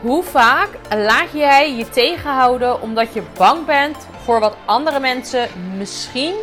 [0.00, 6.34] Hoe vaak laat jij je tegenhouden omdat je bang bent voor wat andere mensen misschien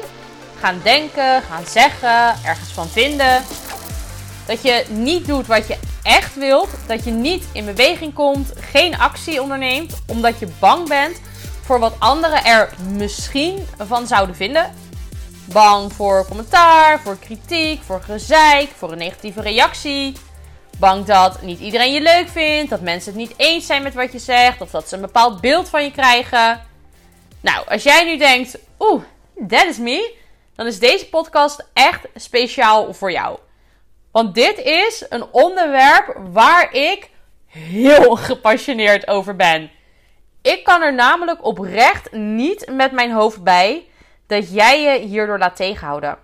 [0.60, 3.44] gaan denken, gaan zeggen, ergens van vinden?
[4.47, 8.97] Dat je niet doet wat je echt wilt, dat je niet in beweging komt, geen
[8.97, 11.21] actie onderneemt omdat je bang bent
[11.61, 14.73] voor wat anderen er misschien van zouden vinden.
[15.45, 20.13] Bang voor commentaar, voor kritiek, voor gezeik, voor een negatieve reactie.
[20.80, 24.12] Bang dat niet iedereen je leuk vindt, dat mensen het niet eens zijn met wat
[24.12, 26.62] je zegt, of dat ze een bepaald beeld van je krijgen.
[27.41, 29.04] Nou, als jij nu denkt, oeh,
[29.48, 30.16] that is me,
[30.55, 33.38] dan is deze podcast echt speciaal voor jou.
[34.12, 37.09] Want dit is een onderwerp waar ik
[37.48, 39.72] heel gepassioneerd over ben.
[40.42, 43.86] Ik kan er namelijk oprecht niet met mijn hoofd bij
[44.28, 46.17] dat jij je hierdoor laat tegenhouden.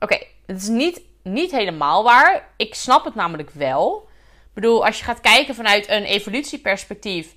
[0.00, 2.48] Oké, het is niet niet helemaal waar.
[2.56, 4.08] Ik snap het namelijk wel.
[4.42, 7.34] Ik bedoel, als je gaat kijken vanuit een evolutieperspectief,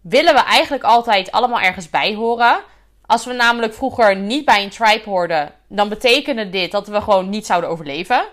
[0.00, 2.60] willen we eigenlijk altijd allemaal ergens bij horen.
[3.06, 7.28] Als we namelijk vroeger niet bij een tribe hoorden, dan betekende dit dat we gewoon
[7.28, 8.28] niet zouden overleven.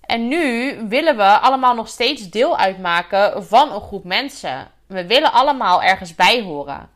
[0.00, 4.70] En nu willen we allemaal nog steeds deel uitmaken van een groep mensen.
[4.86, 6.90] We willen allemaal ergens bij horen.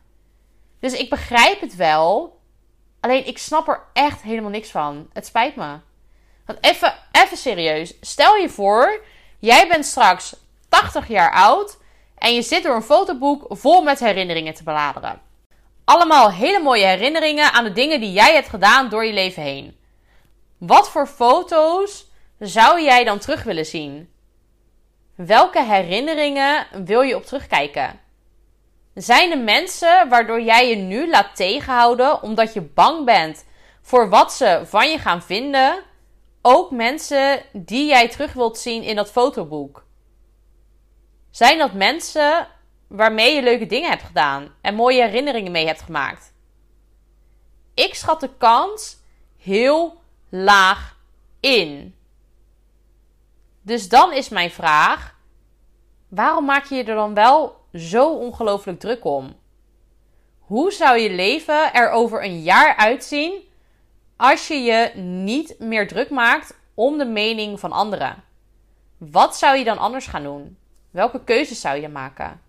[0.79, 2.37] Dus ik begrijp het wel.
[2.99, 5.09] Alleen ik snap er echt helemaal niks van.
[5.13, 5.77] Het spijt me.
[6.61, 7.93] Even, even serieus.
[8.01, 9.01] Stel je voor,
[9.39, 10.35] jij bent straks
[10.69, 11.77] 80 jaar oud
[12.17, 15.21] en je zit door een fotoboek vol met herinneringen te bladeren.
[15.85, 19.77] Allemaal hele mooie herinneringen aan de dingen die jij hebt gedaan door je leven heen.
[20.57, 22.05] Wat voor foto's
[22.39, 24.09] zou jij dan terug willen zien?
[25.15, 27.99] Welke herinneringen wil je op terugkijken?
[28.93, 33.45] Zijn er mensen waardoor jij je nu laat tegenhouden omdat je bang bent
[33.81, 35.83] voor wat ze van je gaan vinden?
[36.41, 39.85] Ook mensen die jij terug wilt zien in dat fotoboek?
[41.29, 42.47] Zijn dat mensen
[42.87, 46.33] waarmee je leuke dingen hebt gedaan en mooie herinneringen mee hebt gemaakt?
[47.73, 48.97] Ik schat de kans
[49.37, 50.97] heel laag
[51.39, 51.95] in.
[53.61, 55.15] Dus dan is mijn vraag:
[56.07, 59.35] waarom maak je je er dan wel zo ongelooflijk druk om?
[60.39, 63.47] Hoe zou je leven er over een jaar uitzien
[64.19, 68.23] als je je niet meer druk maakt om de mening van anderen?
[68.97, 70.57] Wat zou je dan anders gaan doen?
[70.91, 72.41] Welke keuzes zou je maken?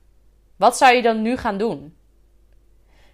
[0.56, 1.97] Wat zou je dan nu gaan doen?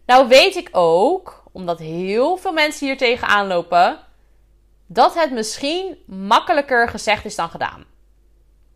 [0.07, 3.99] Nou weet ik ook, omdat heel veel mensen hier tegenaan lopen,
[4.87, 7.85] dat het misschien makkelijker gezegd is dan gedaan.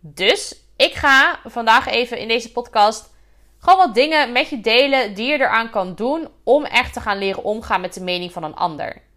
[0.00, 3.14] Dus ik ga vandaag even in deze podcast
[3.58, 7.18] gewoon wat dingen met je delen die je eraan kan doen om echt te gaan
[7.18, 9.08] leren omgaan met de mening van een ander.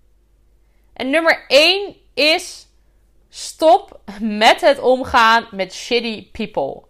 [0.94, 2.68] En nummer 1 is
[3.30, 6.82] stop met het omgaan met shitty people.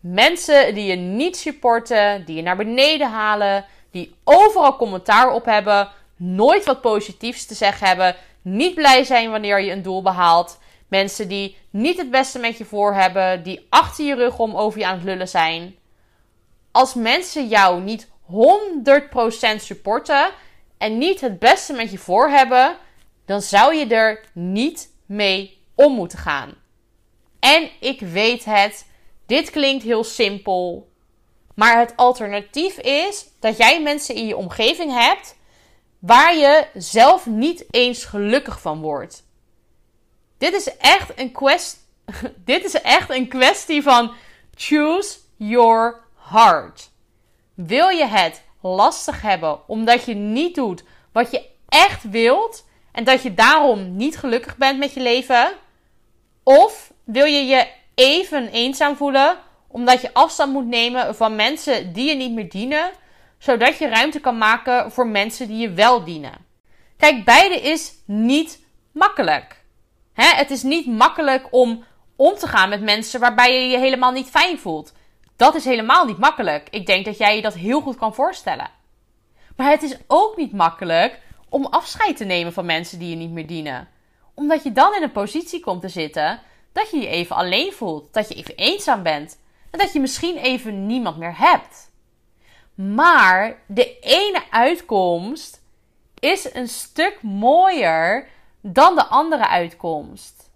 [0.00, 5.88] Mensen die je niet supporten, die je naar beneden halen, die overal commentaar op hebben,
[6.16, 10.58] nooit wat positiefs te zeggen hebben, niet blij zijn wanneer je een doel behaalt.
[10.88, 14.78] Mensen die niet het beste met je voor hebben, die achter je rug om over
[14.78, 15.76] je aan het lullen zijn.
[16.70, 20.30] Als mensen jou niet 100% supporten
[20.78, 22.76] en niet het beste met je voor hebben,
[23.24, 26.54] dan zou je er niet mee om moeten gaan.
[27.40, 28.86] En ik weet het,
[29.26, 30.90] dit klinkt heel simpel.
[31.54, 35.36] Maar het alternatief is dat jij mensen in je omgeving hebt
[35.98, 39.26] waar je zelf niet eens gelukkig van wordt.
[40.38, 41.80] Dit is echt een kwestie.
[42.44, 44.14] Dit is echt een kwestie van
[44.54, 46.90] choose your heart.
[47.54, 52.64] Wil je het lastig hebben omdat je niet doet wat je echt wilt?
[52.92, 55.52] En dat je daarom niet gelukkig bent met je leven?
[56.42, 59.38] Of wil je je even eenzaam voelen
[59.68, 62.90] omdat je afstand moet nemen van mensen die je niet meer dienen,
[63.38, 66.32] zodat je ruimte kan maken voor mensen die je wel dienen?
[66.96, 69.64] Kijk, beide is niet makkelijk.
[70.12, 70.36] Hè?
[70.36, 71.84] Het is niet makkelijk om
[72.16, 74.92] om te gaan met mensen waarbij je je helemaal niet fijn voelt.
[75.36, 76.68] Dat is helemaal niet makkelijk.
[76.70, 78.70] Ik denk dat jij je dat heel goed kan voorstellen.
[79.56, 81.20] Maar het is ook niet makkelijk
[81.52, 83.88] om afscheid te nemen van mensen die je niet meer dienen.
[84.34, 86.40] Omdat je dan in een positie komt te zitten
[86.72, 89.38] dat je je even alleen voelt, dat je even eenzaam bent
[89.70, 91.90] en dat je misschien even niemand meer hebt.
[92.74, 95.62] Maar de ene uitkomst
[96.18, 98.28] is een stuk mooier
[98.60, 100.50] dan de andere uitkomst.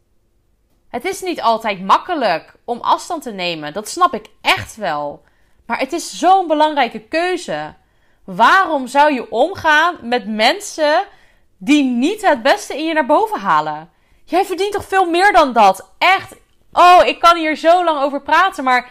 [0.89, 5.25] Het is niet altijd makkelijk om afstand te nemen, dat snap ik echt wel.
[5.67, 7.75] Maar het is zo'n belangrijke keuze.
[8.26, 11.05] Waarom zou je omgaan met mensen
[11.58, 13.90] die niet het beste in je naar boven halen?
[14.25, 15.90] Jij verdient toch veel meer dan dat?
[15.99, 16.34] Echt.
[16.73, 18.90] Oh, ik kan hier zo lang over praten, maar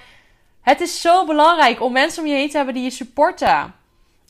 [0.62, 3.76] Het is zo belangrijk om mensen om je heen te hebben die je supporten.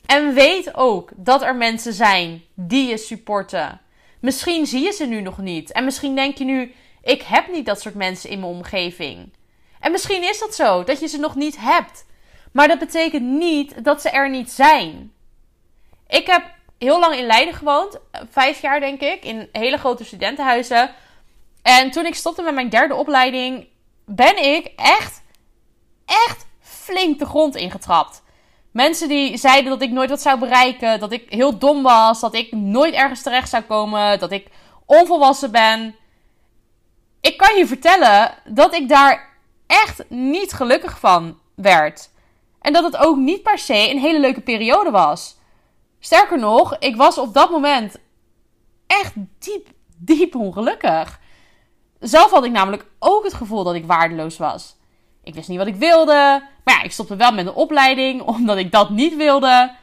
[0.06, 3.82] En weet ook dat er mensen zijn die je supporten.
[4.20, 5.72] Misschien zie je ze nu nog niet.
[5.72, 6.74] En misschien denk je nu:
[7.04, 9.34] ik heb niet dat soort mensen in mijn omgeving.
[9.80, 12.05] En misschien is dat zo, dat je ze nog niet hebt.
[12.56, 15.14] Maar dat betekent niet dat ze er niet zijn.
[16.08, 16.44] Ik heb
[16.78, 18.00] heel lang in Leiden gewoond,
[18.30, 20.92] vijf jaar denk ik, in hele grote studentenhuizen.
[21.62, 23.68] En toen ik stopte met mijn derde opleiding,
[24.06, 25.24] ben ik echt,
[26.06, 28.24] echt flink de grond ingetrapt.
[28.72, 32.34] Mensen die zeiden dat ik nooit wat zou bereiken, dat ik heel dom was, dat
[32.34, 34.48] ik nooit ergens terecht zou komen, dat ik
[34.86, 35.96] onvolwassen ben.
[37.22, 39.30] Ik kan je vertellen dat ik daar
[39.68, 42.14] echt niet gelukkig van werd.
[42.66, 45.38] En dat het ook niet per se een hele leuke periode was.
[46.00, 47.96] Sterker nog, ik was op dat moment
[48.88, 49.68] echt diep,
[49.98, 51.20] diep ongelukkig.
[52.00, 54.76] Zelf had ik namelijk ook het gevoel dat ik waardeloos was.
[55.24, 56.44] Ik wist niet wat ik wilde.
[56.64, 59.76] Maar ja, ik stopte wel met een opleiding omdat ik dat niet wilde.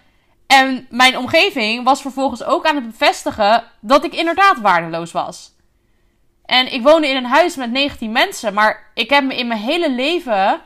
[0.46, 5.52] En mijn omgeving was vervolgens ook aan het bevestigen dat ik inderdaad waardeloos was.
[6.44, 9.60] En ik woonde in een huis met 19 mensen, maar ik heb me in mijn
[9.60, 10.62] hele leven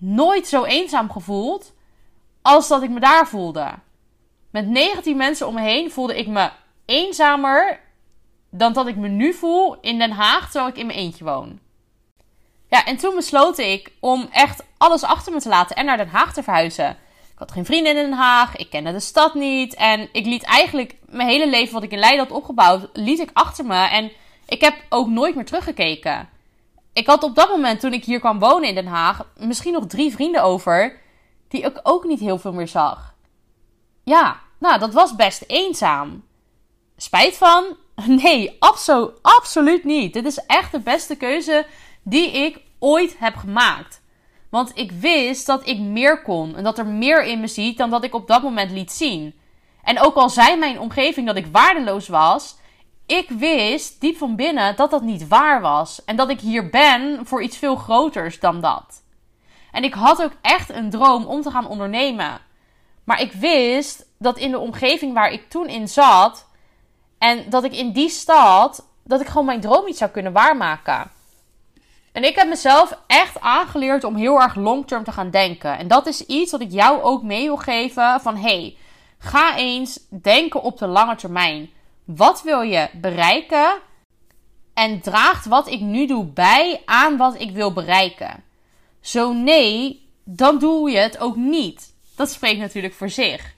[0.00, 1.74] nooit zo eenzaam gevoeld
[2.42, 3.74] als dat ik me daar voelde.
[4.50, 6.50] Met 19 mensen om me heen voelde ik me
[6.84, 7.80] eenzamer
[8.50, 11.58] dan dat ik me nu voel in Den Haag terwijl ik in mijn eentje woon.
[12.68, 16.08] Ja, en toen besloot ik om echt alles achter me te laten en naar Den
[16.08, 16.90] Haag te verhuizen.
[17.32, 20.42] Ik had geen vrienden in Den Haag, ik kende de stad niet en ik liet
[20.42, 24.10] eigenlijk mijn hele leven wat ik in Leiden had opgebouwd, liet ik achter me en
[24.46, 26.28] ik heb ook nooit meer teruggekeken.
[26.92, 29.86] Ik had op dat moment, toen ik hier kwam wonen in Den Haag, misschien nog
[29.86, 31.00] drie vrienden over,
[31.48, 33.14] die ik ook niet heel veel meer zag.
[34.04, 36.24] Ja, nou, dat was best eenzaam.
[36.96, 37.64] Spijt van?
[38.06, 40.12] Nee, abso absoluut niet.
[40.12, 41.66] Dit is echt de beste keuze
[42.02, 44.02] die ik ooit heb gemaakt.
[44.50, 47.90] Want ik wist dat ik meer kon en dat er meer in me ziet dan
[47.90, 49.34] dat ik op dat moment liet zien.
[49.82, 52.56] En ook al zei mijn omgeving dat ik waardeloos was,
[53.10, 56.04] ik wist diep van binnen dat dat niet waar was.
[56.04, 59.02] En dat ik hier ben voor iets veel groters dan dat.
[59.72, 62.40] En ik had ook echt een droom om te gaan ondernemen.
[63.04, 66.46] Maar ik wist dat in de omgeving waar ik toen in zat.
[67.18, 68.88] En dat ik in die stad.
[69.04, 71.10] Dat ik gewoon mijn droom niet zou kunnen waarmaken.
[72.12, 75.78] En ik heb mezelf echt aangeleerd om heel erg long-term te gaan denken.
[75.78, 78.20] En dat is iets wat ik jou ook mee wil geven.
[78.20, 78.76] Van hey,
[79.18, 81.70] ga eens denken op de lange termijn.
[82.16, 83.80] Wat wil je bereiken?
[84.74, 88.44] En draagt wat ik nu doe bij aan wat ik wil bereiken?
[89.00, 91.94] Zo nee, dan doe je het ook niet.
[92.16, 93.54] Dat spreekt natuurlijk voor zich.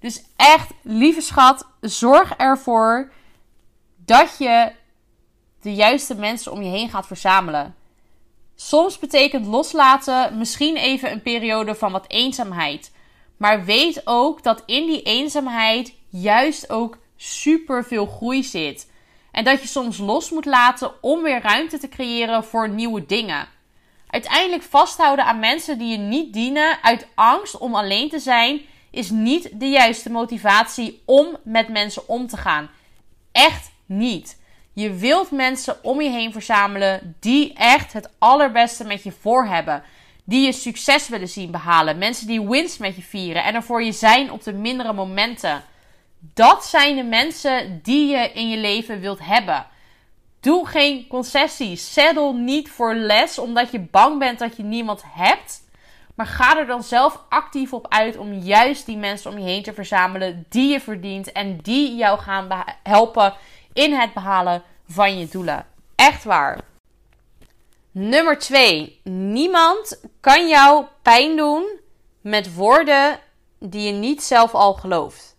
[0.00, 3.12] Dus echt, lieve schat, zorg ervoor
[3.96, 4.72] dat je
[5.60, 7.74] de juiste mensen om je heen gaat verzamelen.
[8.54, 12.92] Soms betekent loslaten misschien even een periode van wat eenzaamheid.
[13.36, 18.90] Maar weet ook dat in die eenzaamheid juist ook super veel groei zit.
[19.30, 23.48] En dat je soms los moet laten om weer ruimte te creëren voor nieuwe dingen.
[24.06, 28.60] Uiteindelijk vasthouden aan mensen die je niet dienen uit angst om alleen te zijn,
[28.90, 32.70] is niet de juiste motivatie om met mensen om te gaan.
[33.32, 34.40] Echt niet.
[34.72, 39.82] Je wilt mensen om je heen verzamelen die echt het allerbeste met je voor hebben.
[40.24, 41.98] Die je succes willen zien behalen.
[41.98, 45.64] Mensen die wins met je vieren en er voor je zijn op de mindere momenten.
[46.32, 49.66] Dat zijn de mensen die je in je leven wilt hebben.
[50.40, 51.92] Doe geen concessies.
[51.92, 55.62] Settle niet voor les omdat je bang bent dat je niemand hebt.
[56.14, 59.62] Maar ga er dan zelf actief op uit om juist die mensen om je heen
[59.62, 63.34] te verzamelen die je verdient en die jou gaan helpen
[63.72, 65.66] in het behalen van je doelen.
[65.94, 66.60] Echt waar.
[67.90, 69.00] Nummer 2.
[69.04, 71.80] Niemand kan jou pijn doen
[72.20, 73.18] met woorden
[73.58, 75.33] die je niet zelf al gelooft.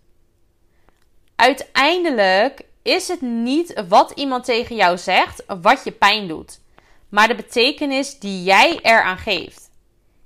[1.35, 6.59] Uiteindelijk is het niet wat iemand tegen jou zegt wat je pijn doet,
[7.09, 9.69] maar de betekenis die jij eraan geeft.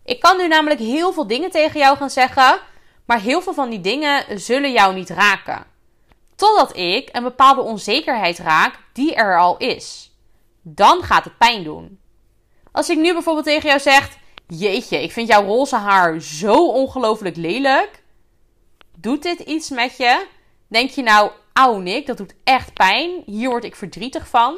[0.06, 2.60] Ik kan nu namelijk heel veel dingen tegen jou gaan zeggen,
[3.06, 5.66] maar heel veel van die dingen zullen jou niet raken.
[6.36, 10.12] Totdat ik een bepaalde onzekerheid raak die er al is.
[10.62, 12.00] Dan gaat het pijn doen.
[12.72, 17.36] Als ik nu bijvoorbeeld tegen jou zeg: Jeetje, ik vind jouw roze haar zo ongelooflijk
[17.36, 18.04] lelijk.
[18.96, 20.26] Doet dit iets met je?
[20.70, 23.24] Denk je nou, auw Nick, dat doet echt pijn.
[23.26, 24.58] Hier word ik verdrietig van.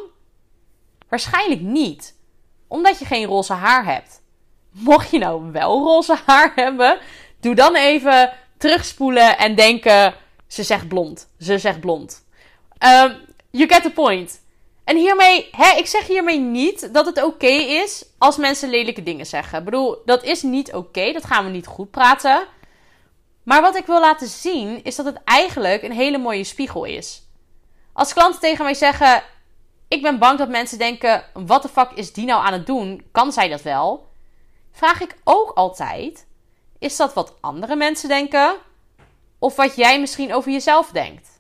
[1.10, 2.16] Waarschijnlijk niet.
[2.68, 4.22] Omdat je geen roze haar hebt.
[4.72, 7.00] Mocht je nou wel roze haar hebben,
[7.40, 10.14] doe dan even terugspoelen en denken:
[10.48, 11.30] ze zegt blond.
[11.40, 12.26] Ze zegt blond.
[12.80, 13.18] Um,
[13.50, 14.42] you get the point.
[14.84, 19.26] En hiermee, hè, ik zeg hiermee niet dat het oké is als mensen lelijke dingen
[19.26, 19.60] zeggen.
[19.60, 21.12] Ik bedoel, dat is niet oké.
[21.12, 22.48] dat gaan we niet goed praten.
[23.44, 27.24] Maar wat ik wil laten zien is dat het eigenlijk een hele mooie spiegel is.
[27.94, 29.24] Als klanten tegen mij zeggen:
[29.88, 33.08] Ik ben bang dat mensen denken: wat de fuck is die nou aan het doen?
[33.12, 34.10] Kan zij dat wel?
[34.72, 36.28] Vraag ik ook altijd:
[36.80, 38.56] Is dat wat andere mensen denken?
[39.40, 41.40] Of wat jij misschien over jezelf denkt?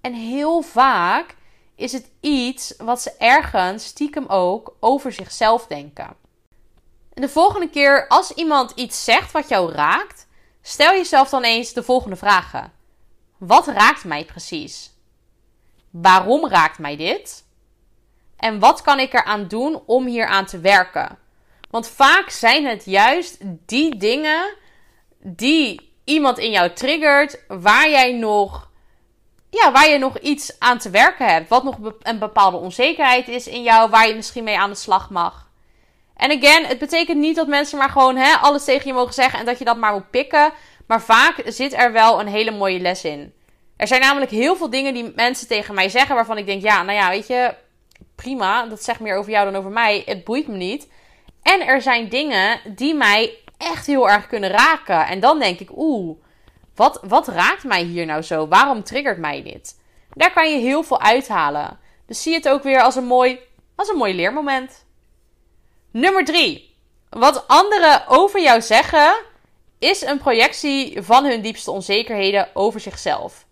[0.00, 1.36] En heel vaak
[1.74, 6.16] is het iets wat ze ergens stiekem ook over zichzelf denken.
[7.12, 10.26] En de volgende keer als iemand iets zegt wat jou raakt,
[10.62, 12.72] stel jezelf dan eens de volgende vragen.
[13.38, 14.90] Wat raakt mij precies?
[15.90, 17.44] Waarom raakt mij dit?
[18.36, 21.18] En wat kan ik eraan doen om hier aan te werken?
[21.70, 24.54] Want vaak zijn het juist die dingen
[25.18, 28.70] die iemand in jou triggert, waar jij nog
[29.50, 31.48] ja, waar je nog iets aan te werken hebt.
[31.48, 35.10] Wat nog een bepaalde onzekerheid is in jou, waar je misschien mee aan de slag
[35.10, 35.49] mag.
[36.20, 39.38] En again, het betekent niet dat mensen maar gewoon hè, alles tegen je mogen zeggen
[39.38, 40.52] en dat je dat maar moet pikken.
[40.86, 43.32] Maar vaak zit er wel een hele mooie les in.
[43.76, 46.82] Er zijn namelijk heel veel dingen die mensen tegen mij zeggen waarvan ik denk, ja,
[46.82, 47.54] nou ja, weet je,
[48.14, 50.02] prima, dat zegt meer over jou dan over mij.
[50.06, 50.88] Het boeit me niet.
[51.42, 55.06] En er zijn dingen die mij echt heel erg kunnen raken.
[55.06, 56.16] En dan denk ik, oeh,
[56.74, 58.48] wat, wat raakt mij hier nou zo?
[58.48, 59.80] Waarom triggert mij dit?
[60.14, 61.78] Daar kan je heel veel uithalen.
[62.06, 63.38] Dus zie het ook weer als een mooi,
[63.74, 64.88] als een mooi leermoment.
[65.90, 66.76] Nummer 3.
[67.10, 69.14] Wat anderen over jou zeggen
[69.78, 73.46] is een projectie van hun diepste onzekerheden over zichzelf.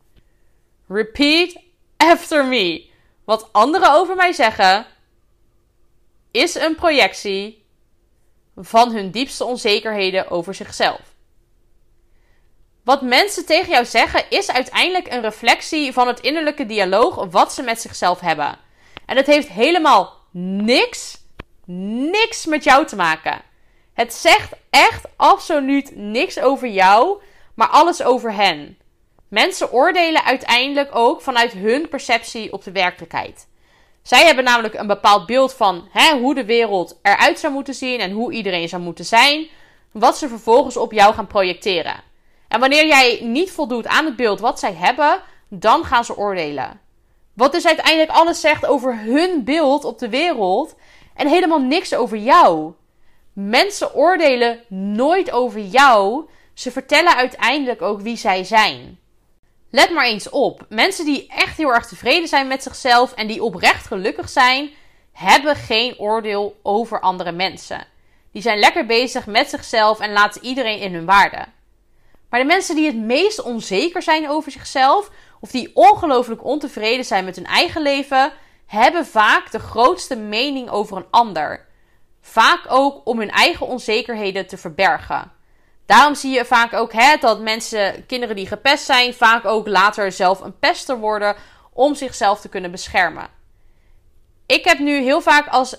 [0.88, 1.57] Repeat
[1.97, 2.87] after me.
[3.25, 4.87] Wat anderen over mij zeggen
[6.30, 7.66] is een projectie
[8.57, 11.00] van hun diepste onzekerheden over zichzelf.
[12.85, 17.62] Wat mensen tegen jou zeggen is uiteindelijk een reflectie van het innerlijke dialoog wat ze
[17.62, 18.59] met zichzelf hebben.
[19.07, 21.18] En het heeft helemaal niks,
[22.11, 23.41] niks met jou te maken.
[23.95, 27.21] Het zegt echt absoluut niks over jou,
[27.55, 28.79] maar alles over hen.
[29.29, 33.49] Mensen oordelen uiteindelijk ook vanuit hun perceptie op de werkelijkheid.
[34.03, 38.01] Zij hebben namelijk een bepaald beeld van hè, hoe de wereld eruit zou moeten zien
[38.01, 39.49] en hoe iedereen zou moeten zijn,
[39.93, 42.03] wat ze vervolgens op jou gaan projecteren.
[42.49, 46.81] En wanneer jij niet voldoet aan het beeld wat zij hebben, dan gaan ze oordelen.
[47.35, 50.75] Wat dus uiteindelijk alles zegt over hun beeld op de wereld
[51.19, 52.73] en helemaal niks over jou.
[53.33, 58.99] Mensen oordelen nooit over jou, ze vertellen uiteindelijk ook wie zij zijn.
[59.71, 60.67] Let maar eens op.
[60.69, 64.71] Mensen die echt heel erg tevreden zijn met zichzelf en die oprecht gelukkig zijn,
[65.13, 67.87] hebben geen oordeel over andere mensen.
[68.33, 71.45] Die zijn lekker bezig met zichzelf en laten iedereen in hun waarde.
[72.31, 75.11] Maar de mensen die het meest onzeker zijn over zichzelf,
[75.41, 78.33] of die ongelooflijk ontevreden zijn met hun eigen leven,
[78.69, 81.67] hebben vaak de grootste mening over een ander.
[82.21, 85.33] Vaak ook om hun eigen onzekerheden te verbergen.
[85.87, 90.13] Daarom zie je vaak ook hè, dat mensen, kinderen die gepest zijn, vaak ook later
[90.13, 91.37] zelf een pester worden
[91.73, 93.29] om zichzelf te kunnen beschermen.
[94.47, 95.77] Ik heb nu heel vaak als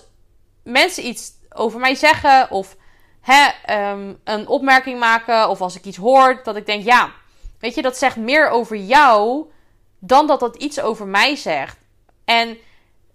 [0.62, 2.76] mensen iets over mij zeggen of
[3.20, 3.48] hè,
[3.90, 7.12] um, een opmerking maken of als ik iets hoor, dat ik denk, ja,
[7.58, 9.50] weet je, dat zegt meer over jou
[9.98, 11.78] dan dat dat iets over mij zegt.
[12.24, 12.58] En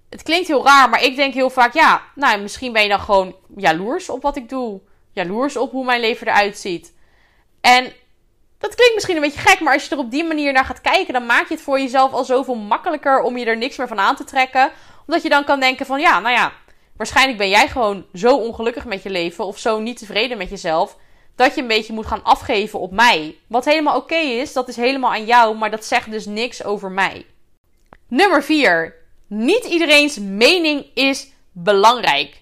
[0.09, 3.00] het klinkt heel raar, maar ik denk heel vaak, ja, nou, misschien ben je dan
[3.00, 4.81] gewoon jaloers op wat ik doe.
[5.12, 6.93] Jaloers op hoe mijn leven eruit ziet.
[7.62, 7.93] En
[8.57, 10.81] dat klinkt misschien een beetje gek, maar als je er op die manier naar gaat
[10.81, 13.88] kijken, dan maak je het voor jezelf al zoveel makkelijker om je er niks meer
[13.88, 14.71] van aan te trekken.
[15.07, 16.51] Omdat je dan kan denken van, ja, nou ja,
[16.95, 20.97] Waarschijnlijk ben jij gewoon zo ongelukkig met je leven of zo niet tevreden met jezelf.
[21.35, 23.38] Dat je een beetje moet gaan afgeven op mij.
[23.47, 26.91] Wat helemaal oké is, dat is helemaal aan jou, maar dat zegt dus niks over
[26.91, 27.25] mij.
[28.07, 28.95] Nummer 4.
[29.27, 32.41] Niet iedereen's mening is belangrijk.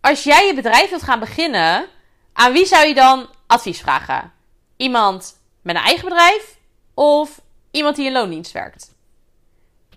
[0.00, 1.86] Als jij je bedrijf wilt gaan beginnen,
[2.32, 4.32] aan wie zou je dan advies vragen?
[4.76, 6.56] Iemand met een eigen bedrijf
[6.94, 8.96] of iemand die in loondienst werkt?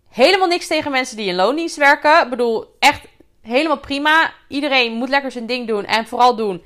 [0.09, 2.23] Helemaal niks tegen mensen die in loondienst werken.
[2.23, 3.01] Ik bedoel, echt
[3.41, 4.33] helemaal prima.
[4.47, 6.63] Iedereen moet lekker zijn ding doen en vooral doen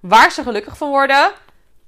[0.00, 1.32] waar ze gelukkig van worden.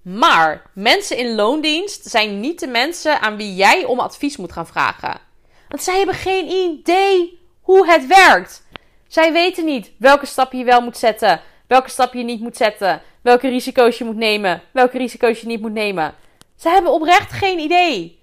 [0.03, 4.67] Maar mensen in loondienst zijn niet de mensen aan wie jij om advies moet gaan
[4.67, 5.21] vragen.
[5.69, 8.67] Want zij hebben geen idee hoe het werkt.
[9.07, 13.03] Zij weten niet welke stap je wel moet zetten, welke stap je niet moet zetten,
[13.23, 16.15] welke risico's je moet nemen, welke risico's je niet moet nemen.
[16.57, 18.19] Ze hebben oprecht geen idee.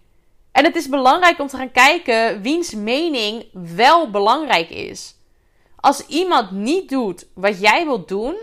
[0.51, 3.45] En het is belangrijk om te gaan kijken wiens mening
[3.75, 5.15] wel belangrijk is.
[5.75, 8.35] Als iemand niet doet wat jij wilt doen,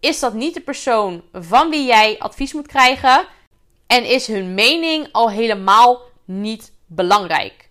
[0.00, 3.26] is dat niet de persoon van wie jij advies moet krijgen
[3.86, 7.67] en is hun mening al helemaal niet belangrijk.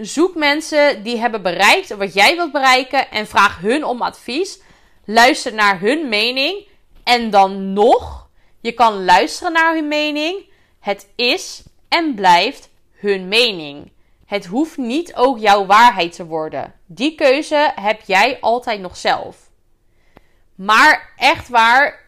[0.00, 4.60] Zoek mensen die hebben bereikt wat jij wilt bereiken en vraag hun om advies.
[5.04, 6.66] Luister naar hun mening
[7.04, 8.28] en dan nog,
[8.60, 10.44] je kan luisteren naar hun mening.
[10.80, 13.92] Het is en blijft hun mening.
[14.26, 16.74] Het hoeft niet ook jouw waarheid te worden.
[16.86, 19.36] Die keuze heb jij altijd nog zelf.
[20.54, 22.06] Maar echt waar,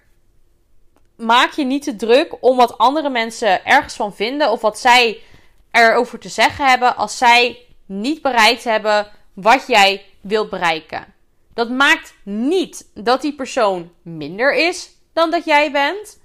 [1.17, 5.23] maak je niet te druk om wat andere mensen ergens van vinden of wat zij
[5.71, 11.15] erover te zeggen hebben als zij niet bereikt hebben wat jij wilt bereiken.
[11.55, 16.21] Dat maakt niet dat die persoon minder is dan dat jij bent.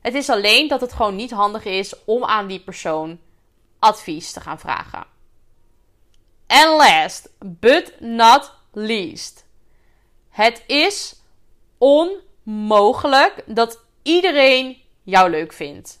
[0.00, 3.18] Het is alleen dat het gewoon niet handig is om aan die persoon
[3.78, 5.06] advies te gaan vragen.
[6.46, 9.46] En last but not least.
[10.28, 11.20] Het is
[11.78, 16.00] onmogelijk dat iedereen jou leuk vindt.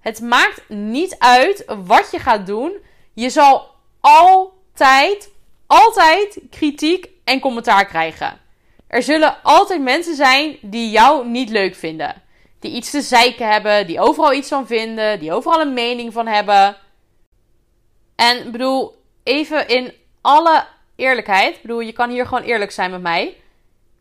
[0.00, 2.76] Het maakt niet uit wat je gaat doen.
[3.12, 3.73] Je zal
[4.04, 5.30] altijd,
[5.66, 8.40] altijd kritiek en commentaar krijgen.
[8.86, 12.22] Er zullen altijd mensen zijn die jou niet leuk vinden.
[12.58, 16.26] Die iets te zeiken hebben, die overal iets van vinden, die overal een mening van
[16.26, 16.76] hebben.
[18.14, 23.36] En bedoel, even in alle eerlijkheid, bedoel, je kan hier gewoon eerlijk zijn met mij.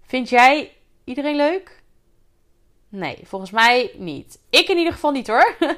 [0.08, 0.72] Vind jij
[1.04, 1.82] iedereen leuk?
[2.90, 4.40] Nee, volgens mij niet.
[4.50, 5.56] Ik in ieder geval niet hoor.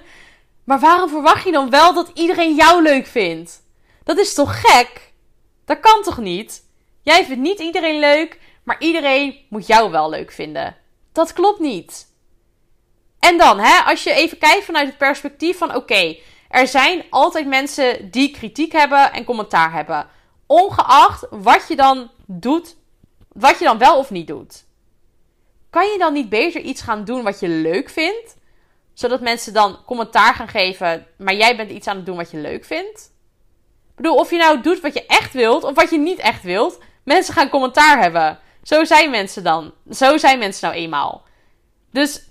[0.63, 3.63] Maar waarom verwacht je dan wel dat iedereen jou leuk vindt?
[4.05, 5.13] Dat is toch gek?
[5.65, 6.63] Dat kan toch niet?
[7.01, 10.75] Jij vindt niet iedereen leuk, maar iedereen moet jou wel leuk vinden.
[11.11, 12.13] Dat klopt niet.
[13.19, 16.17] En dan, hè, als je even kijkt vanuit het perspectief van: oké,
[16.49, 20.07] er zijn altijd mensen die kritiek hebben en commentaar hebben.
[20.45, 22.75] Ongeacht wat je dan doet,
[23.27, 24.65] wat je dan wel of niet doet.
[25.69, 28.37] Kan je dan niet beter iets gaan doen wat je leuk vindt?
[28.93, 32.37] Zodat mensen dan commentaar gaan geven, maar jij bent iets aan het doen wat je
[32.37, 33.13] leuk vindt?
[33.95, 36.79] Bedoel, of je nou doet wat je echt wilt of wat je niet echt wilt,
[37.03, 38.39] mensen gaan commentaar hebben.
[38.63, 39.73] Zo zijn mensen dan.
[39.91, 41.23] Zo zijn mensen nou eenmaal.
[41.91, 42.29] Dus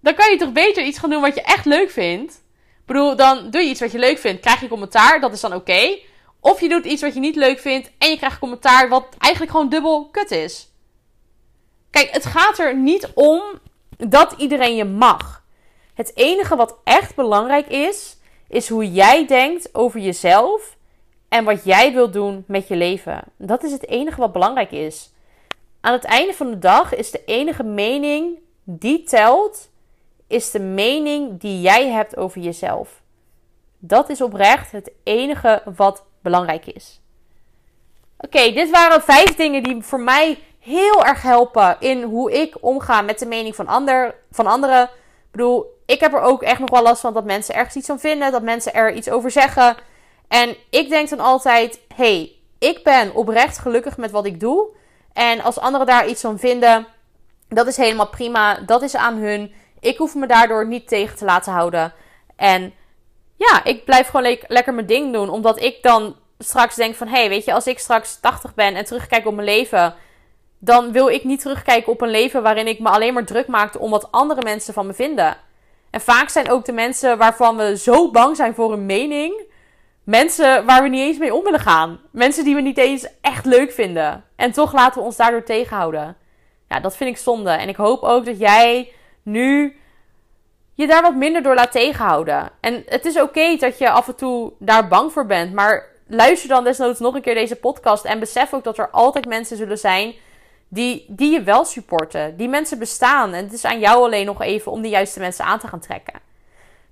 [0.00, 2.32] dan kan je toch beter iets gaan doen wat je echt leuk vindt.
[2.32, 5.40] Ik bedoel, dan doe je iets wat je leuk vindt, krijg je commentaar, dat is
[5.40, 5.98] dan oké.
[6.40, 9.52] Of je doet iets wat je niet leuk vindt en je krijgt commentaar wat eigenlijk
[9.52, 10.68] gewoon dubbel kut is.
[11.90, 13.42] Kijk, het gaat er niet om
[13.96, 15.44] dat iedereen je mag.
[15.94, 18.16] Het enige wat echt belangrijk is,
[18.48, 20.76] is hoe jij denkt over jezelf
[21.28, 23.22] en wat jij wilt doen met je leven.
[23.36, 25.12] Dat is het enige wat belangrijk is.
[25.80, 29.70] Aan het einde van de dag is de enige mening die telt,
[30.26, 33.02] is de mening die jij hebt over jezelf.
[33.78, 37.00] Dat is oprecht het enige wat belangrijk is.
[38.16, 43.02] Oké, dit waren vijf dingen die voor mij heel erg helpen in hoe ik omga
[43.02, 44.82] met de mening van, ander, van anderen.
[44.82, 47.86] Ik bedoel, ik heb er ook echt nog wel last van dat mensen ergens iets
[47.86, 49.76] van vinden, dat mensen er iets over zeggen.
[50.28, 54.66] En ik denk dan altijd: hey, ik ben oprecht gelukkig met wat ik doe.
[55.12, 56.86] En als anderen daar iets van vinden,
[57.48, 58.54] dat is helemaal prima.
[58.54, 59.52] Dat is aan hun.
[59.80, 61.92] Ik hoef me daardoor niet tegen te laten houden.
[62.36, 62.74] En
[63.36, 65.28] ja, ik blijf gewoon le lekker mijn ding doen.
[65.28, 67.06] Omdat ik dan straks denk van...
[67.06, 69.94] Hé, hey, weet je, als ik straks 80 ben en terugkijk op mijn leven...
[70.58, 73.78] Dan wil ik niet terugkijken op een leven waarin ik me alleen maar druk maakte
[73.78, 75.36] om wat andere mensen van me vinden.
[75.94, 79.52] En vaak zijn ook de mensen waarvan we zo bang zijn voor een mening
[80.04, 82.00] Mensen waar we niet eens mee om willen gaan.
[82.10, 84.24] Mensen die we niet eens echt leuk vinden.
[84.36, 86.16] En toch laten we ons daardoor tegenhouden.
[86.68, 87.50] Ja, dat vind ik zonde.
[87.50, 89.76] En ik hoop ook dat jij nu
[90.74, 92.50] je daar wat minder door laat tegenhouden.
[92.60, 95.52] En het is oké dat je af en toe daar bang voor bent.
[95.52, 98.04] Maar luister dan desnoods nog een keer deze podcast.
[98.04, 100.14] En besef ook dat er altijd mensen zullen zijn
[100.74, 102.36] die, die je wel supporten.
[102.36, 103.32] Die mensen bestaan.
[103.32, 105.80] En het is aan jou alleen nog even om de juiste mensen aan te gaan
[105.80, 106.20] trekken.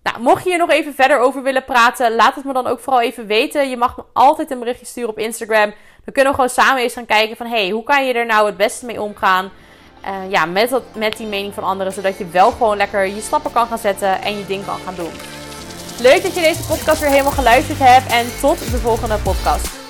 [0.03, 2.81] Nou, mocht je hier nog even verder over willen praten, laat het me dan ook
[2.81, 3.71] vooral even weten.
[3.71, 5.75] Je mag me altijd een berichtje sturen op Instagram.
[6.05, 7.47] Dan kunnen we gewoon samen eens gaan kijken van...
[7.47, 9.51] hey, hoe kan je er nou het beste mee omgaan?
[10.07, 11.92] Uh, ja, met, dat, met die mening van anderen.
[11.92, 14.95] Zodat je wel gewoon lekker je stappen kan gaan zetten en je ding kan gaan
[14.95, 15.12] doen.
[16.01, 18.12] Leuk dat je deze podcast weer helemaal geluisterd hebt.
[18.12, 19.82] En tot de volgende podcast.